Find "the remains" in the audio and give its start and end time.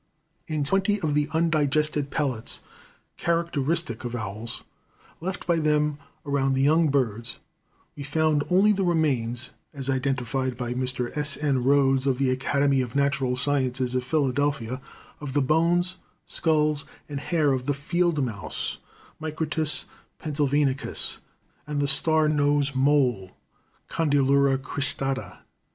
8.71-9.51